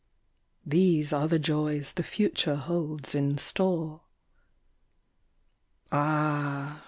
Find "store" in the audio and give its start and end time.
3.37-4.01